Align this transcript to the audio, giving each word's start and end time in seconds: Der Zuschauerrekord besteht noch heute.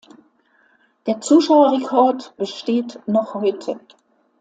Der 1.05 1.21
Zuschauerrekord 1.21 2.35
besteht 2.35 2.99
noch 3.07 3.35
heute. 3.35 3.79